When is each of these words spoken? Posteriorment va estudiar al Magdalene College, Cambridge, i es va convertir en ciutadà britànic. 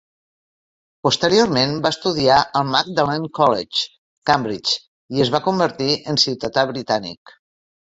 Posteriorment 1.07 1.75
va 1.83 1.91
estudiar 1.95 2.37
al 2.61 2.65
Magdalene 2.77 3.29
College, 3.41 3.85
Cambridge, 4.31 4.75
i 5.19 5.25
es 5.29 5.35
va 5.39 5.45
convertir 5.51 5.93
en 6.15 6.23
ciutadà 6.27 6.67
britànic. 6.75 7.39